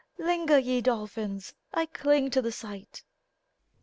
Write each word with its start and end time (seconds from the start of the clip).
Linger, 0.17 0.57
ye 0.57 0.81
dolphins! 0.81 1.53
I 1.75 1.85
cling 1.85 2.31
to 2.31 2.41
the 2.41 2.51
sight. 2.51 3.03